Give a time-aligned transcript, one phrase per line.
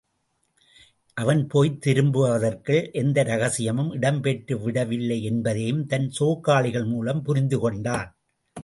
[1.17, 8.09] அவன் போய்த் திரும்புவதற்குள் எந்த ரகசியமும் இடம்பெற்றுவிட வில்லை என்பதையும் தன் சேக்காளிகள் மூலம் புரிந்து கொண்டான்.